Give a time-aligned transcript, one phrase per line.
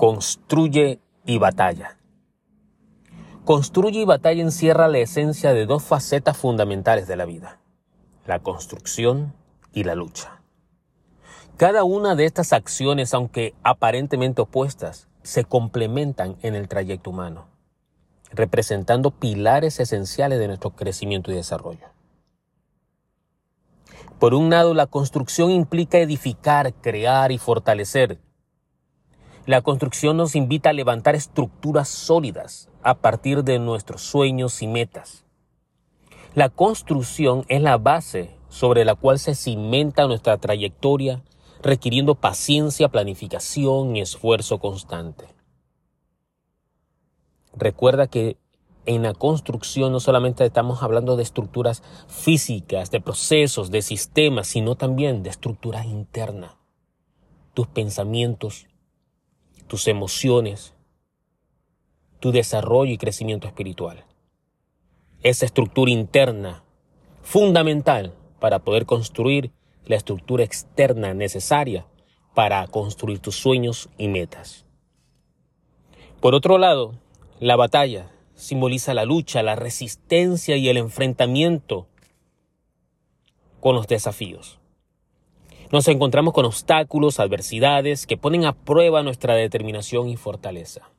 [0.00, 1.98] Construye y batalla.
[3.44, 7.60] Construye y batalla encierra la esencia de dos facetas fundamentales de la vida,
[8.24, 9.34] la construcción
[9.74, 10.40] y la lucha.
[11.58, 17.48] Cada una de estas acciones, aunque aparentemente opuestas, se complementan en el trayecto humano,
[18.30, 21.88] representando pilares esenciales de nuestro crecimiento y desarrollo.
[24.18, 28.18] Por un lado, la construcción implica edificar, crear y fortalecer
[29.46, 35.24] la construcción nos invita a levantar estructuras sólidas a partir de nuestros sueños y metas.
[36.34, 41.22] La construcción es la base sobre la cual se cimenta nuestra trayectoria,
[41.62, 45.26] requiriendo paciencia, planificación y esfuerzo constante.
[47.56, 48.38] Recuerda que
[48.86, 54.74] en la construcción no solamente estamos hablando de estructuras físicas, de procesos, de sistemas, sino
[54.74, 56.52] también de estructuras internas.
[57.54, 58.66] Tus pensamientos,
[59.70, 60.74] tus emociones,
[62.18, 64.04] tu desarrollo y crecimiento espiritual.
[65.22, 66.64] Esa estructura interna
[67.22, 69.52] fundamental para poder construir
[69.86, 71.86] la estructura externa necesaria
[72.34, 74.66] para construir tus sueños y metas.
[76.20, 76.96] Por otro lado,
[77.38, 81.86] la batalla simboliza la lucha, la resistencia y el enfrentamiento
[83.60, 84.58] con los desafíos.
[85.72, 90.90] Nos encontramos con obstáculos, adversidades que ponen a prueba nuestra determinación y fortaleza.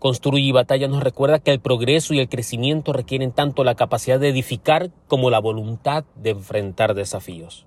[0.00, 4.18] Construir y batalla nos recuerda que el progreso y el crecimiento requieren tanto la capacidad
[4.18, 7.66] de edificar como la voluntad de enfrentar desafíos.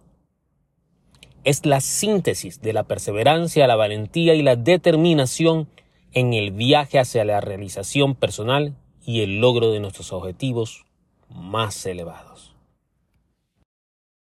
[1.45, 5.69] Es la síntesis de la perseverancia, la valentía y la determinación
[6.11, 10.83] en el viaje hacia la realización personal y el logro de nuestros objetivos
[11.29, 12.54] más elevados.